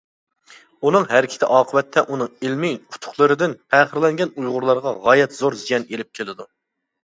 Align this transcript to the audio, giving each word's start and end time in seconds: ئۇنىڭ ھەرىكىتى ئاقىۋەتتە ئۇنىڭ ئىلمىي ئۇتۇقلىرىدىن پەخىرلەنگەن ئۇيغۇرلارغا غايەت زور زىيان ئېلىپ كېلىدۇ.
ئۇنىڭ 0.87 1.03
ھەرىكىتى 1.11 1.49
ئاقىۋەتتە 1.57 2.03
ئۇنىڭ 2.13 2.31
ئىلمىي 2.47 2.73
ئۇتۇقلىرىدىن 2.95 3.55
پەخىرلەنگەن 3.75 4.35
ئۇيغۇرلارغا 4.35 4.97
غايەت 5.07 5.39
زور 5.43 5.61
زىيان 5.63 5.89
ئېلىپ 5.93 6.15
كېلىدۇ. 6.21 6.53